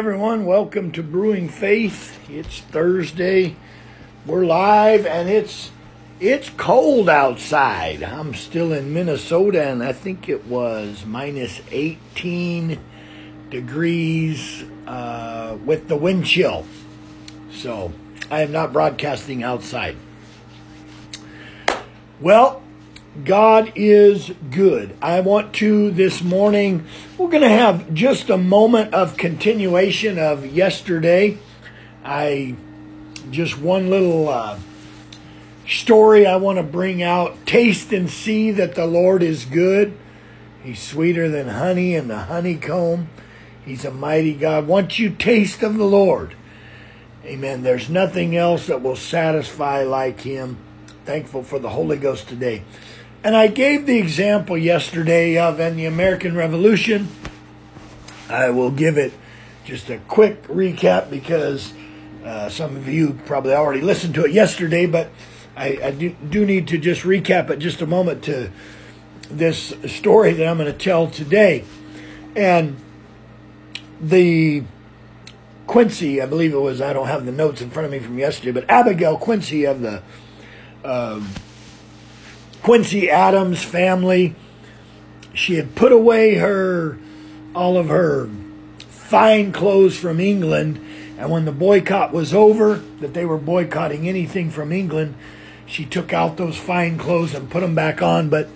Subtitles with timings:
[0.00, 0.46] everyone.
[0.46, 2.18] Welcome to Brewing Faith.
[2.30, 3.54] It's Thursday.
[4.24, 5.72] We're live, and it's
[6.18, 8.02] it's cold outside.
[8.02, 12.80] I'm still in Minnesota, and I think it was minus 18
[13.50, 16.64] degrees uh, with the wind chill.
[17.52, 17.92] So
[18.30, 19.98] I am not broadcasting outside.
[22.22, 22.62] Well,
[23.24, 24.96] God is good.
[25.02, 26.86] I want to this morning,
[27.18, 31.36] we're going to have just a moment of continuation of yesterday.
[32.04, 32.54] I
[33.32, 34.60] just one little uh,
[35.66, 37.46] story I want to bring out.
[37.46, 39.92] Taste and see that the Lord is good.
[40.62, 43.08] He's sweeter than honey and the honeycomb.
[43.64, 44.68] He's a mighty God.
[44.68, 46.36] Once you taste of the Lord,
[47.24, 50.58] amen, there's nothing else that will satisfy like Him.
[51.04, 52.62] Thankful for the Holy Ghost today.
[53.22, 57.08] And I gave the example yesterday of in the American Revolution.
[58.30, 59.12] I will give it
[59.62, 61.74] just a quick recap because
[62.24, 65.10] uh, some of you probably already listened to it yesterday, but
[65.54, 68.50] I, I do, do, need to just recap it just a moment to
[69.30, 71.64] this story that I'm going to tell today.
[72.34, 72.78] And
[74.00, 74.62] the
[75.66, 78.18] Quincy, I believe it was, I don't have the notes in front of me from
[78.18, 80.02] yesterday, but Abigail Quincy of the.
[80.82, 81.20] Uh,
[82.62, 84.34] Quincy Adams family.
[85.32, 86.98] She had put away her
[87.54, 88.28] all of her
[88.88, 90.80] fine clothes from England,
[91.18, 95.14] and when the boycott was over, that they were boycotting anything from England,
[95.66, 98.28] she took out those fine clothes and put them back on.
[98.28, 98.48] But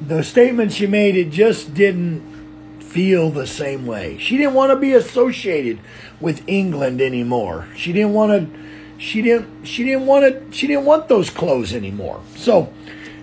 [0.00, 4.18] the statement she made, it just didn't feel the same way.
[4.18, 5.78] She didn't want to be associated
[6.20, 7.68] with England anymore.
[7.76, 8.60] She didn't want to
[9.00, 12.20] she didn't she didn't want to she didn't want those clothes anymore.
[12.36, 12.72] So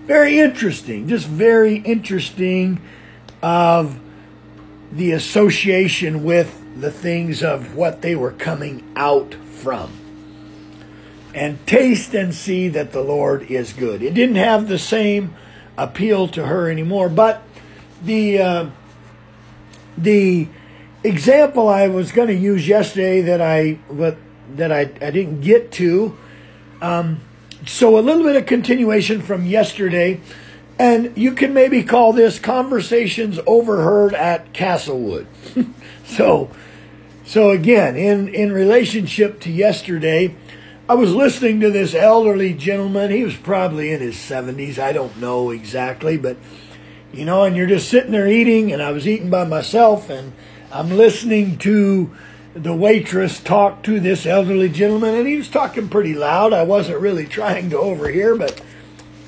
[0.04, 2.80] very interesting, just very interesting
[3.40, 4.00] of
[4.90, 9.92] the association with the things of what they were coming out from.
[11.32, 14.02] And taste and see that the Lord is good.
[14.02, 15.36] It didn't have the same
[15.76, 17.44] appeal to her anymore, but
[18.02, 18.70] the uh,
[19.96, 20.48] the
[21.04, 23.78] example I was going to use yesterday that I
[24.56, 26.16] that I, I didn't get to.
[26.80, 27.20] Um,
[27.66, 30.20] so a little bit of continuation from yesterday,
[30.78, 35.26] and you can maybe call this conversations overheard at Castlewood.
[36.04, 36.50] so,
[37.24, 40.34] so again, in in relationship to yesterday,
[40.88, 43.10] I was listening to this elderly gentleman.
[43.10, 44.78] He was probably in his seventies.
[44.78, 46.36] I don't know exactly, but
[47.12, 50.32] you know, and you're just sitting there eating, and I was eating by myself, and
[50.70, 52.14] I'm listening to
[52.54, 56.52] the waitress talked to this elderly gentleman, and he was talking pretty loud.
[56.52, 58.60] I wasn't really trying to overhear, but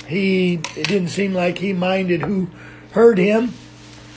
[0.06, 2.48] he it didn't seem like he minded who
[2.92, 3.54] heard him.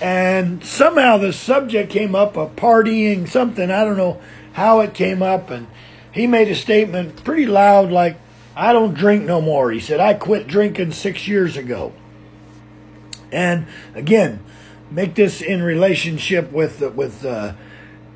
[0.02, 4.20] And somehow the subject came up of partying, something I don't know
[4.54, 5.68] how it came up, and
[6.12, 8.18] he made a statement pretty loud, like
[8.56, 11.94] "I don't drink no more." He said, "I quit drinking six years ago."
[13.32, 13.66] And
[13.96, 14.40] again,
[14.90, 17.26] make this in relationship with with.
[17.26, 17.54] Uh,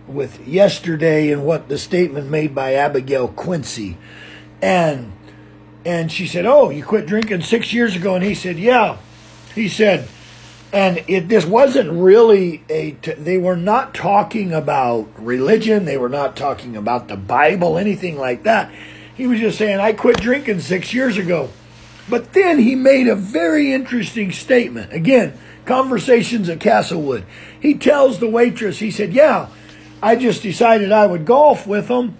[0.08, 3.98] with yesterday and what the statement made by Abigail Quincy.
[4.62, 5.12] And
[5.86, 8.98] and she said, "Oh, you quit drinking 6 years ago." And he said, "Yeah."
[9.56, 10.08] He said,
[10.74, 16.10] and it this wasn't really a t- they were not talking about religion, they were
[16.10, 18.70] not talking about the Bible, anything like that.
[19.16, 21.50] He was just saying, "I quit drinking 6 years ago."
[22.10, 24.94] But then he made a very interesting statement.
[24.94, 25.34] Again,
[25.66, 27.26] conversations at Castlewood.
[27.60, 29.48] He tells the waitress, he said, "Yeah,
[30.08, 32.18] I just decided I would golf with them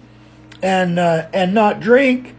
[0.62, 2.34] and uh, and not drink.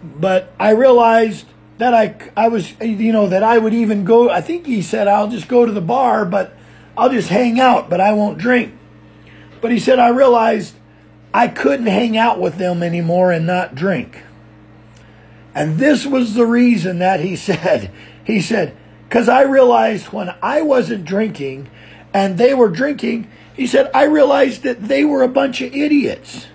[0.00, 1.46] But I realized
[1.78, 4.30] that I I was you know that I would even go.
[4.30, 6.56] I think he said I'll just go to the bar, but
[6.96, 8.78] I'll just hang out, but I won't drink.
[9.60, 10.76] But he said I realized
[11.34, 14.22] I couldn't hang out with them anymore and not drink.
[15.52, 17.90] And this was the reason that he said,
[18.22, 18.76] he said,
[19.08, 21.70] because I realized when I wasn't drinking
[22.14, 26.46] and they were drinking, he said, I realized that they were a bunch of idiots.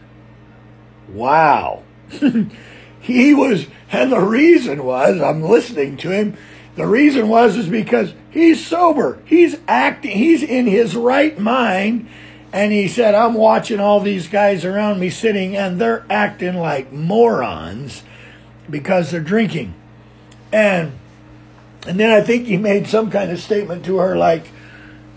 [1.09, 1.83] Wow.
[3.01, 6.38] he was, and the reason was, I'm listening to him,
[6.75, 9.19] the reason was is because he's sober.
[9.25, 12.07] He's acting, he's in his right mind.
[12.53, 16.92] And he said, I'm watching all these guys around me sitting and they're acting like
[16.92, 18.03] morons
[18.69, 19.74] because they're drinking.
[20.51, 20.94] And
[21.88, 24.51] and then I think he made some kind of statement to her like,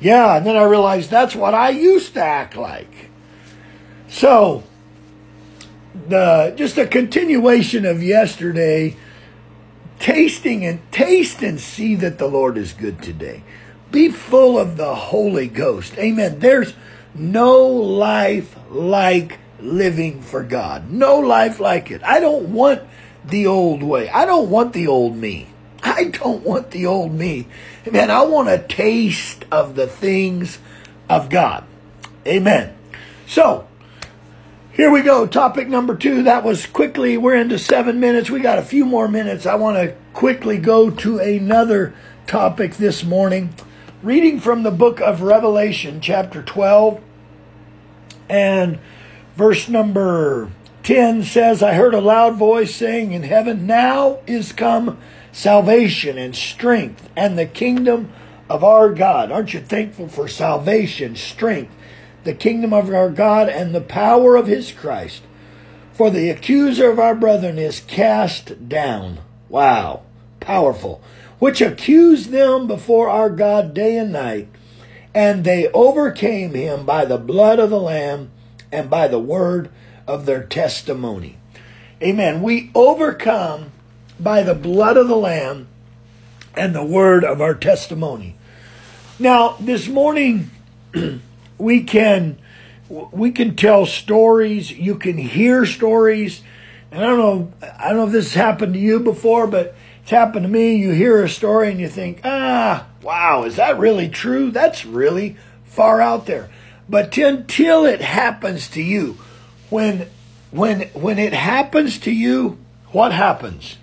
[0.01, 3.11] yeah, and then I realized that's what I used to act like.
[4.09, 4.65] So,
[6.09, 8.97] the just a continuation of yesterday,
[9.99, 13.43] tasting and taste and see that the Lord is good today.
[13.91, 15.97] Be full of the Holy Ghost.
[15.99, 16.41] Amen.
[16.41, 16.75] There's
[17.15, 20.91] no life like living for God.
[20.91, 22.03] No life like it.
[22.03, 22.83] I don't want
[23.25, 24.09] the old way.
[24.11, 25.49] I don't want the old me.
[25.83, 27.47] I don't want the old me.
[27.91, 30.59] Man, I want a taste of the things
[31.09, 31.65] of God.
[32.27, 32.75] Amen.
[33.27, 33.69] So,
[34.73, 35.27] here we go.
[35.27, 36.23] Topic number two.
[36.23, 38.31] That was quickly, we're into seven minutes.
[38.31, 39.45] We got a few more minutes.
[39.45, 41.95] I want to quickly go to another
[42.27, 43.55] topic this morning.
[44.03, 47.03] Reading from the book of Revelation, chapter 12,
[48.31, 48.79] and
[49.37, 50.51] verse number
[50.85, 54.99] 10 says, I heard a loud voice saying in heaven, Now is come
[55.35, 58.11] salvation and strength and the kingdom
[58.49, 59.33] of our God.
[59.33, 61.75] Aren't you thankful for salvation, strength,
[62.23, 65.23] the kingdom of our God, and the power of his Christ?
[65.93, 69.19] For the accuser of our brethren is cast down.
[69.49, 70.03] Wow,
[70.39, 71.03] powerful.
[71.41, 74.49] Which accused them before our God day and night,
[75.13, 78.31] and they overcame him by the blood of the Lamb
[78.71, 79.69] and by the word
[80.07, 81.39] of their testimony.
[82.01, 82.41] Amen.
[82.41, 83.73] We overcome
[84.19, 85.69] by the blood of the Lamb
[86.57, 88.37] and the word of our testimony.
[89.19, 90.51] Now, this morning,
[91.59, 92.39] we can
[92.89, 94.71] we can tell stories.
[94.71, 96.43] You can hear stories.
[96.91, 97.53] And I don't know.
[97.79, 100.77] I don't know if this has happened to you before, but it's happened to me.
[100.77, 104.51] You hear a story and you think, ah, wow, is that really true?
[104.51, 106.51] That's really far out there.
[106.89, 109.19] But until it happens to you,
[109.71, 110.09] when
[110.51, 113.79] when when it happens to you, what happens?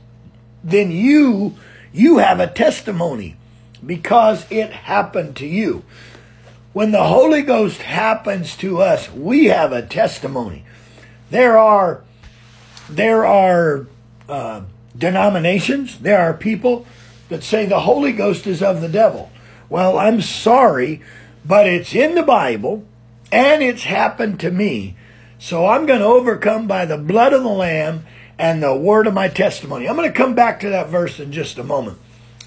[0.64, 1.56] Then you
[1.94, 3.36] you have a testimony
[3.86, 5.84] because it happened to you.
[6.74, 10.64] When the Holy Ghost happens to us, we have a testimony.
[11.30, 12.04] There are
[12.90, 13.88] there are
[14.30, 14.62] uh,
[14.98, 16.86] denominations, there are people
[17.30, 19.32] that say the Holy Ghost is of the devil.
[19.70, 21.02] Well, I'm sorry,
[21.46, 22.86] but it's in the Bible
[23.32, 24.96] and it's happened to me.
[25.40, 28.06] So I'm going to overcome by the blood of the Lamb
[28.42, 29.88] and the word of my testimony.
[29.88, 32.00] I'm going to come back to that verse in just a moment.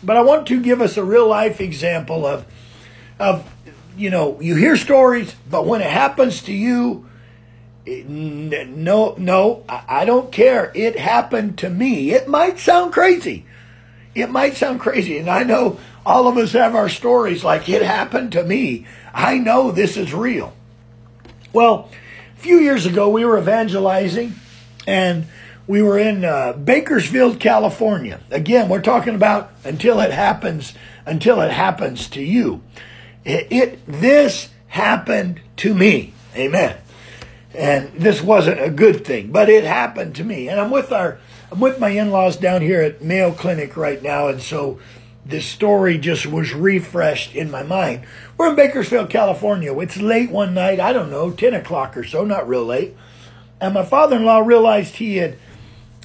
[0.02, 2.44] But I want to give us a real life example of,
[3.20, 3.48] of
[3.96, 7.08] you know, you hear stories, but when it happens to you,
[7.86, 10.72] no, no, I don't care.
[10.74, 12.10] It happened to me.
[12.10, 13.46] It might sound crazy.
[14.16, 15.18] It might sound crazy.
[15.18, 18.84] And I know all of us have our stories like it happened to me.
[19.14, 20.54] I know this is real.
[21.52, 21.88] Well,
[22.36, 24.34] a few years ago, we were evangelizing
[24.88, 25.26] and
[25.66, 28.20] we were in uh, Bakersfield, California.
[28.30, 30.74] Again, we're talking about until it happens,
[31.06, 32.62] until it happens to you.
[33.24, 36.12] It, it this happened to me.
[36.36, 36.76] Amen.
[37.54, 40.48] And this wasn't a good thing, but it happened to me.
[40.48, 41.18] And I'm with our,
[41.52, 44.80] I'm with my in-laws down here at Mayo Clinic right now, and so
[45.24, 48.04] this story just was refreshed in my mind.
[48.36, 49.76] We're in Bakersfield, California.
[49.78, 52.94] It's late one night, I don't know, 10 o'clock or so, not real late.
[53.60, 55.38] And my father in law realized he had,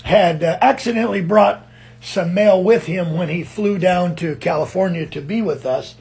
[0.04, 1.66] had uh, accidentally brought
[2.02, 5.96] some mail with him when he flew down to California to be with us.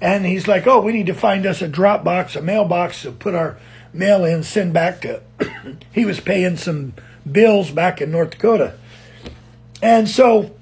[0.00, 3.12] And he's like, oh, we need to find us a drop box, a mailbox to
[3.12, 3.56] put our
[3.92, 5.22] mail in, send back to.
[5.92, 6.94] he was paying some
[7.30, 8.74] bills back in North Dakota.
[9.80, 10.56] And so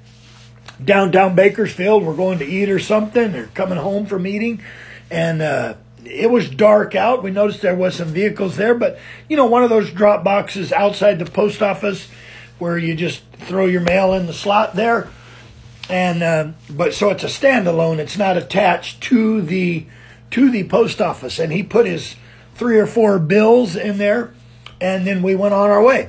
[0.83, 2.05] downtown Bakersfield.
[2.05, 3.33] We're going to eat or something.
[3.33, 4.63] They're coming home from eating,
[5.11, 5.75] and uh,
[6.05, 7.23] it was dark out.
[7.23, 8.99] We noticed there was some vehicles there, but
[9.29, 12.09] you know, one of those drop boxes outside the post office
[12.59, 15.09] where you just throw your mail in the slot there.
[15.89, 17.99] And uh, but so it's a standalone.
[17.99, 19.87] It's not attached to the
[20.31, 21.39] to the post office.
[21.39, 22.17] And he put his
[22.55, 24.33] three or four bills in there,
[24.81, 26.09] and then we went on our way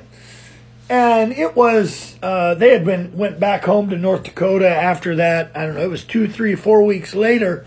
[0.89, 5.51] and it was uh, they had been went back home to North Dakota after that.
[5.55, 5.81] I don't know.
[5.81, 7.65] It was two, three, four weeks later.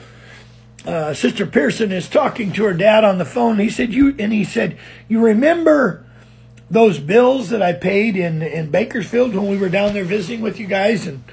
[0.86, 3.58] Uh, Sister Pearson is talking to her dad on the phone.
[3.58, 6.04] He said, "You," and he said, "You remember
[6.70, 10.58] those bills that I paid in in Bakersfield when we were down there visiting with
[10.58, 11.24] you guys?" And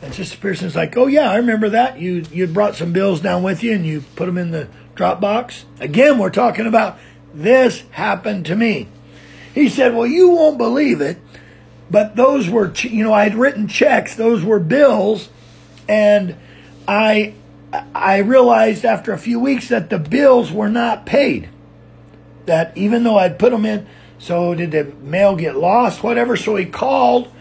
[0.00, 1.98] and Sister Pearson's like, "Oh yeah, I remember that.
[1.98, 5.20] You you brought some bills down with you and you put them in the drop
[5.20, 6.98] box." Again, we're talking about
[7.34, 8.88] this happened to me.
[9.54, 11.18] He said, Well, you won't believe it,
[11.90, 15.28] but those were, you know, I had written checks, those were bills,
[15.88, 16.36] and
[16.86, 17.34] I.
[17.94, 21.50] I realized after a few weeks that the bills were not paid.
[22.46, 23.86] That even though I'd put them in,
[24.18, 26.36] so did the mail get lost, whatever?
[26.36, 27.32] So he called,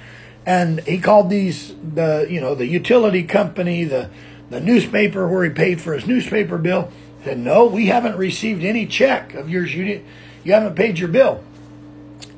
[0.46, 4.10] and he called these the you know the utility company, the
[4.50, 6.92] the newspaper where he paid for his newspaper bill.
[7.24, 9.74] Said no, we haven't received any check of yours.
[9.74, 10.06] You didn't,
[10.44, 11.44] you haven't paid your bill.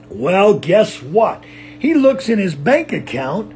[0.09, 1.43] Well, guess what?
[1.77, 3.53] He looks in his bank account,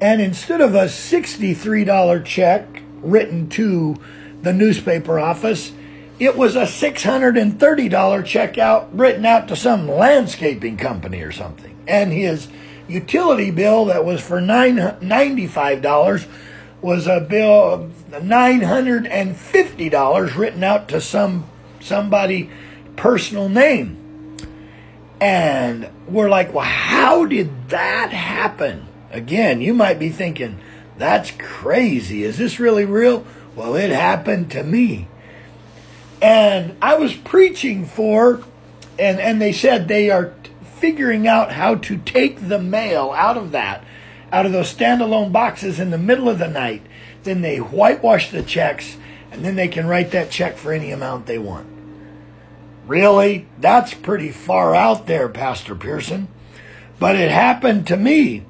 [0.00, 3.96] and instead of a $63 check written to
[4.42, 5.72] the newspaper office,
[6.20, 11.74] it was a $630 check out written out to some landscaping company or something.
[11.88, 12.48] And his
[12.86, 16.26] utility bill that was for $95
[16.82, 21.46] was a bill of $950 written out to some
[21.80, 22.50] somebody
[22.96, 23.96] personal name.
[25.22, 28.86] And we're like, well, how did that happen?
[29.10, 30.58] Again, you might be thinking,
[30.98, 32.24] that's crazy.
[32.24, 33.24] Is this really real?
[33.56, 35.08] Well, it happened to me.
[36.22, 38.42] And I was preaching for,
[38.98, 40.34] and, and they said they are
[40.76, 43.84] figuring out how to take the mail out of that,
[44.32, 46.82] out of those standalone boxes in the middle of the night.
[47.22, 48.96] Then they whitewash the checks,
[49.30, 51.66] and then they can write that check for any amount they want.
[52.86, 53.46] Really?
[53.58, 56.28] That's pretty far out there, Pastor Pearson.
[56.98, 58.44] But it happened to me.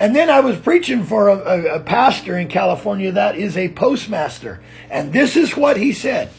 [0.00, 3.68] And then I was preaching for a, a, a, pastor in California that is a
[3.70, 4.60] postmaster.
[4.90, 6.30] And this is what he said.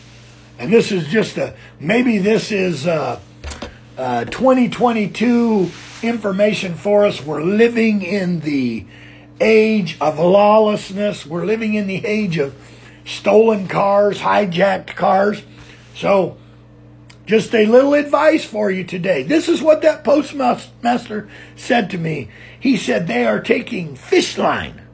[0.58, 3.20] And this is just a, maybe this is uh,
[3.98, 5.72] uh, 2022
[6.02, 7.22] information for us.
[7.22, 8.86] We're living in the
[9.42, 11.26] age of lawlessness.
[11.26, 12.56] We're living in the age of
[13.06, 15.44] stolen cars, hijacked cars.
[15.94, 16.38] So
[17.26, 19.24] just a little advice for you today.
[19.24, 22.30] This is what that postmaster said to me.
[22.60, 24.85] He said they are taking fish line.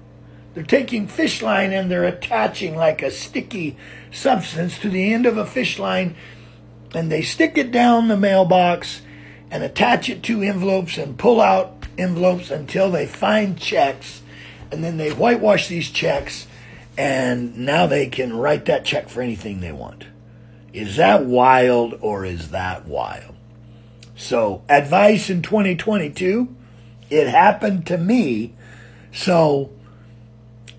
[0.53, 3.77] They're taking fish line and they're attaching like a sticky
[4.11, 6.15] substance to the end of a fish line
[6.93, 9.01] and they stick it down the mailbox
[9.49, 14.21] and attach it to envelopes and pull out envelopes until they find checks
[14.71, 16.47] and then they whitewash these checks
[16.97, 20.05] and now they can write that check for anything they want.
[20.73, 23.35] Is that wild or is that wild?
[24.15, 26.53] So, advice in 2022,
[27.09, 28.53] it happened to me.
[29.11, 29.71] So,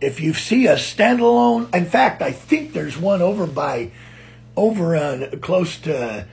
[0.02, 3.90] if you see a standalone, in fact, I think there's one over by,
[4.56, 6.26] over on close to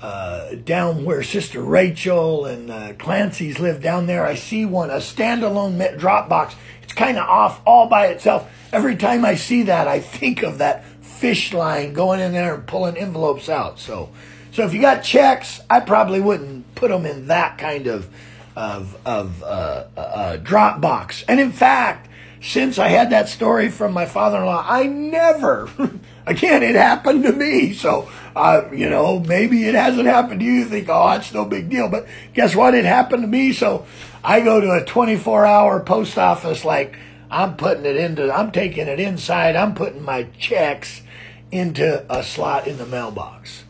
[0.00, 4.26] uh, down where Sister Rachel and uh, Clancy's live down there.
[4.26, 6.56] I see one, a standalone drop box.
[6.82, 8.50] It's kind of off all by itself.
[8.72, 12.66] Every time I see that, I think of that fish line going in there and
[12.66, 13.78] pulling envelopes out.
[13.78, 14.10] So,
[14.50, 18.08] so if you got checks, I probably wouldn't put them in that kind of
[18.54, 21.24] of of uh, uh, uh, drop box.
[21.28, 22.08] And in fact,
[22.42, 25.70] since I had that story from my father-in-law, I never.
[26.26, 30.52] Again, it happened to me, so uh, you know maybe it hasn't happened to you.
[30.54, 32.74] You think, oh, it's no big deal, but guess what?
[32.74, 33.52] It happened to me.
[33.52, 33.86] So
[34.24, 36.96] I go to a 24-hour post office like
[37.30, 41.02] I'm putting it into, I'm taking it inside, I'm putting my checks
[41.50, 43.64] into a slot in the mailbox.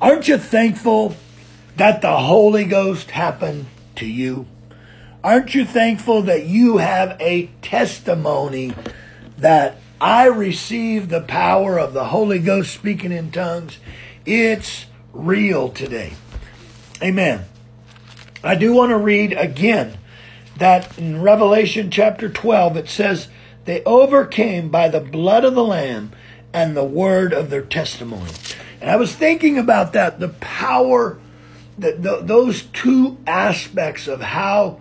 [0.00, 1.16] Aren't you thankful
[1.76, 3.66] that the Holy Ghost happened
[3.96, 4.46] to you?
[5.24, 8.74] Aren't you thankful that you have a testimony
[9.38, 13.78] that I received the power of the Holy Ghost speaking in tongues?
[14.26, 16.14] It's real today.
[17.00, 17.44] Amen.
[18.42, 19.96] I do want to read again
[20.56, 23.28] that in Revelation chapter 12 it says,
[23.64, 26.10] They overcame by the blood of the Lamb
[26.52, 28.32] and the word of their testimony.
[28.80, 31.20] And I was thinking about that, the power,
[31.78, 34.80] that the, those two aspects of how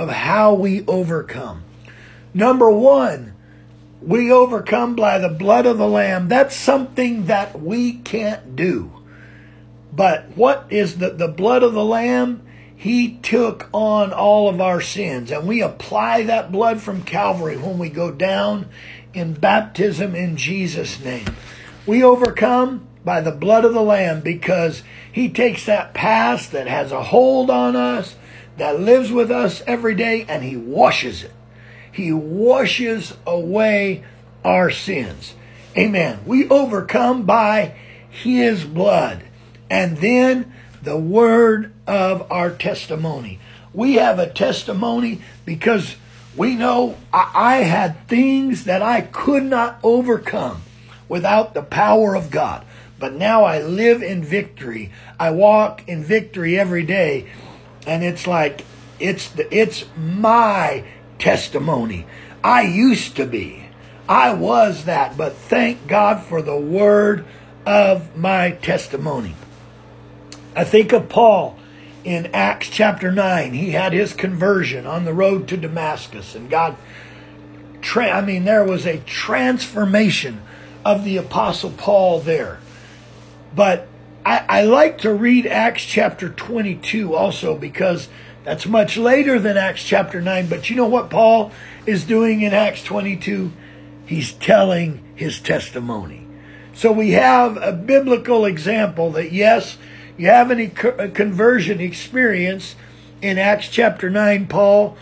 [0.00, 1.62] of how we overcome.
[2.32, 3.34] Number one,
[4.00, 6.28] we overcome by the blood of the Lamb.
[6.28, 8.92] That's something that we can't do.
[9.92, 12.42] But what is the, the blood of the Lamb?
[12.74, 17.78] He took on all of our sins, and we apply that blood from Calvary when
[17.78, 18.70] we go down
[19.12, 21.26] in baptism in Jesus' name.
[21.84, 26.90] We overcome by the blood of the Lamb because He takes that past that has
[26.90, 28.16] a hold on us,
[28.60, 31.32] that lives with us every day, and He washes it.
[31.90, 34.04] He washes away
[34.44, 35.34] our sins.
[35.78, 36.20] Amen.
[36.26, 37.74] We overcome by
[38.10, 39.24] His blood.
[39.70, 40.52] And then
[40.82, 43.40] the word of our testimony.
[43.72, 45.96] We have a testimony because
[46.36, 50.60] we know I, had things that I could not overcome
[51.08, 52.66] without the power of God.
[52.98, 54.92] But now I live in victory.
[55.18, 57.26] I walk in victory every day.
[57.86, 58.64] And it's like,
[58.98, 60.84] it's, the, it's my
[61.18, 62.06] testimony.
[62.42, 63.68] I used to be.
[64.08, 65.16] I was that.
[65.16, 67.24] But thank God for the word
[67.64, 69.34] of my testimony.
[70.56, 71.58] I think of Paul
[72.04, 73.52] in Acts chapter 9.
[73.52, 76.76] He had his conversion on the road to Damascus, and God,
[77.80, 80.42] tra- I mean, there was a transformation
[80.84, 82.58] of the Apostle Paul there.
[83.54, 83.86] But
[84.24, 88.08] I, I like to read Acts chapter 22 also because
[88.44, 90.48] that's much later than Acts chapter 9.
[90.48, 91.52] But you know what Paul
[91.86, 93.52] is doing in Acts 22?
[94.06, 96.26] He's telling his testimony.
[96.74, 99.78] So we have a biblical example that yes,
[100.16, 102.76] you have any uh, conversion experience
[103.22, 104.96] in Acts chapter 9, Paul,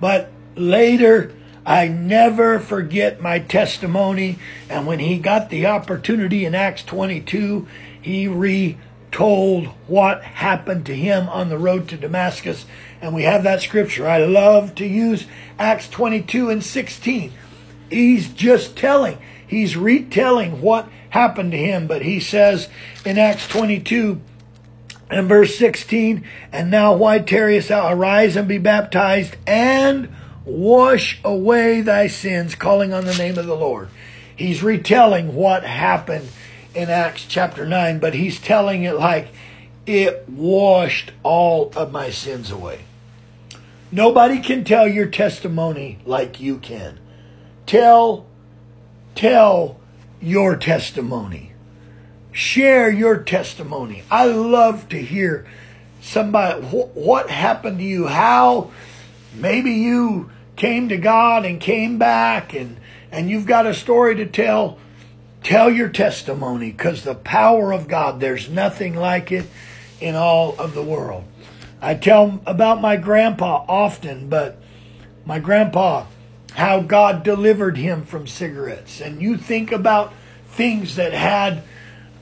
[0.00, 1.32] but later
[1.66, 4.38] I never forget my testimony.
[4.68, 7.66] And when he got the opportunity in Acts 22,
[8.04, 12.66] he retold what happened to him on the road to Damascus.
[13.00, 14.06] And we have that scripture.
[14.06, 15.26] I love to use
[15.58, 17.32] Acts 22 and 16.
[17.88, 21.86] He's just telling, he's retelling what happened to him.
[21.86, 22.68] But he says
[23.06, 24.20] in Acts 22
[25.08, 27.90] and verse 16, And now why tarriest thou?
[27.90, 30.14] Arise and be baptized and
[30.44, 33.88] wash away thy sins, calling on the name of the Lord.
[34.36, 36.28] He's retelling what happened
[36.74, 39.28] in Acts chapter 9, but he's telling it like
[39.86, 42.84] it washed all of my sins away.
[43.92, 46.98] Nobody can tell your testimony like you can.
[47.66, 48.26] Tell,
[49.14, 49.78] tell
[50.20, 51.52] your testimony.
[52.32, 54.02] Share your testimony.
[54.10, 55.46] I love to hear
[56.00, 58.72] somebody, what happened to you, how
[59.32, 62.78] maybe you came to God and came back and
[63.12, 64.76] and you've got a story to tell,
[65.44, 69.46] tell your testimony because the power of God, there's nothing like it
[70.00, 71.24] in all of the world.
[71.80, 74.58] I tell about my grandpa often, but
[75.24, 76.06] my grandpa,
[76.52, 79.00] how God delivered him from cigarettes.
[79.00, 80.12] And you think about
[80.48, 81.62] things that had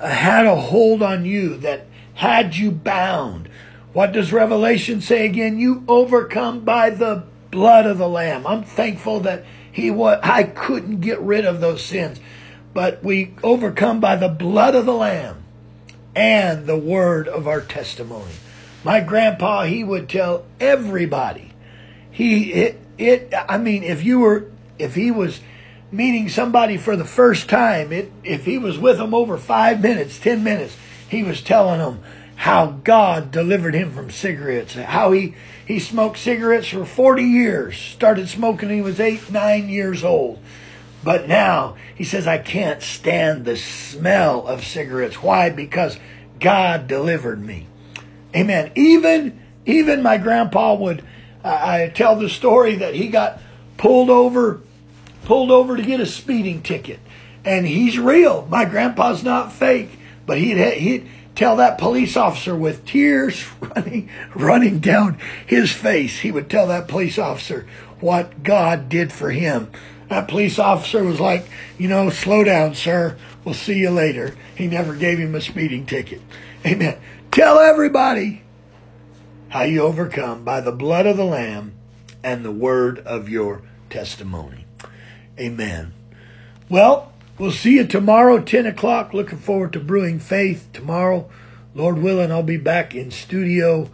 [0.00, 3.48] had a hold on you, that had you bound.
[3.92, 5.58] What does Revelation say again?
[5.58, 8.46] You overcome by the blood of the Lamb.
[8.46, 12.18] I'm thankful that He was, I couldn't get rid of those sins,
[12.74, 15.42] but we overcome by the blood of the Lamb
[16.14, 18.32] and the word of our testimony.
[18.84, 21.52] My grandpa, he would tell everybody.
[22.10, 25.40] He, it, it, I mean, if you were, if he was
[25.90, 30.18] meeting somebody for the first time, it, if he was with them over five minutes,
[30.18, 30.76] ten minutes,
[31.08, 32.02] he was telling them
[32.36, 38.28] how God delivered him from cigarettes, how he, he smoked cigarettes for 40 years, started
[38.28, 40.40] smoking when he was eight, nine years old.
[41.04, 45.22] But now he says, I can't stand the smell of cigarettes.
[45.22, 45.50] Why?
[45.50, 45.98] Because
[46.38, 47.66] God delivered me.
[48.34, 48.72] Amen.
[48.74, 51.02] Even, even my grandpa would,
[51.44, 53.40] uh, I tell the story that he got
[53.76, 54.60] pulled over,
[55.24, 57.00] pulled over to get a speeding ticket.
[57.44, 58.46] And he's real.
[58.48, 64.78] My grandpa's not fake, but he'd, he'd, tell that police officer with tears running running
[64.80, 66.20] down his face.
[66.20, 67.66] He would tell that police officer
[68.00, 69.70] what God did for him.
[70.12, 71.48] That police officer was like,
[71.78, 73.16] you know, slow down, sir.
[73.44, 74.36] We'll see you later.
[74.54, 76.20] He never gave him a speeding ticket.
[76.66, 76.98] Amen.
[77.30, 78.42] Tell everybody
[79.48, 81.74] how you overcome by the blood of the Lamb
[82.22, 84.66] and the word of your testimony.
[85.38, 85.92] Amen.
[86.68, 89.14] Well, We'll see you tomorrow, 10 o'clock.
[89.14, 91.28] Looking forward to brewing faith tomorrow.
[91.74, 93.90] Lord willing, I'll be back in studio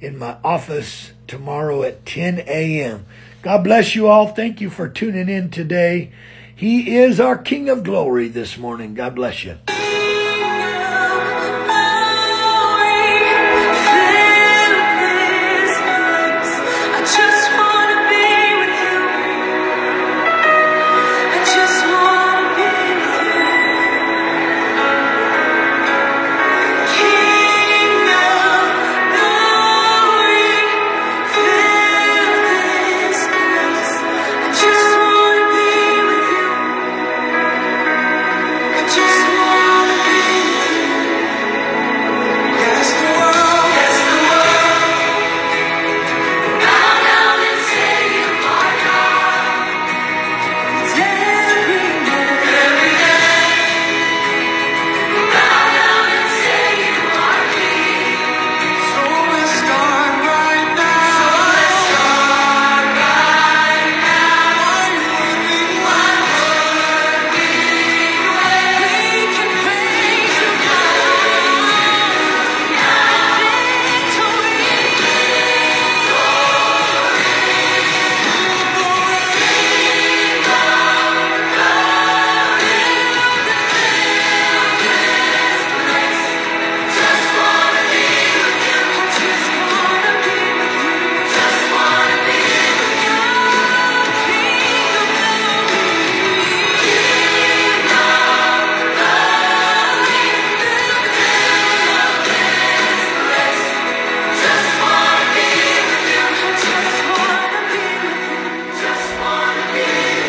[0.00, 3.06] in my office tomorrow at 10 a.m.
[3.42, 4.28] God bless you all.
[4.28, 6.12] Thank you for tuning in today.
[6.54, 8.92] He is our King of Glory this morning.
[8.92, 9.56] God bless you.